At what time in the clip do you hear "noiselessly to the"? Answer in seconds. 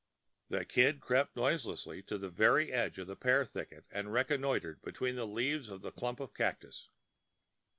1.35-2.31